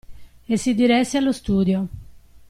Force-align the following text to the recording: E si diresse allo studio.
E 0.49 0.57
si 0.57 0.73
diresse 0.73 1.19
allo 1.19 1.31
studio. 1.31 1.87